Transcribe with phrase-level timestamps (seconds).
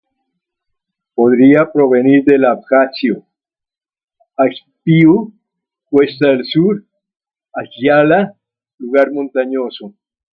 [1.13, 3.23] Podría provenir del abjasio:
[4.35, 4.59] Аахыц,
[5.91, 6.83] "cuesta del sur",
[7.61, 8.35] Ахуаца,
[8.79, 9.93] "lugar montañoso".